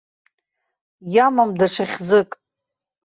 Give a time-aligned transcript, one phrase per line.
[1.13, 2.31] Иамам даҽа хьӡык.